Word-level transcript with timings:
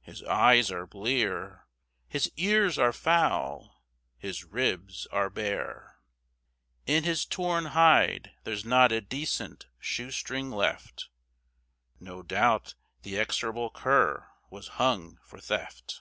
"His 0.00 0.22
eyes 0.22 0.70
are 0.70 0.86
blear!" 0.86 1.66
"His 2.06 2.32
ears 2.38 2.78
are 2.78 2.90
foul!" 2.90 3.84
"His 4.16 4.42
ribs 4.42 5.06
are 5.12 5.28
bare!" 5.28 5.98
"In 6.86 7.04
his 7.04 7.26
torn 7.26 7.66
hide 7.66 8.30
there's 8.44 8.64
not 8.64 8.92
a 8.92 9.02
decent 9.02 9.66
shoestring 9.78 10.50
left, 10.50 11.10
No 12.00 12.22
doubt 12.22 12.76
the 13.02 13.18
execrable 13.18 13.68
cur 13.68 14.26
was 14.48 14.68
hung 14.80 15.18
for 15.26 15.38
theft." 15.38 16.00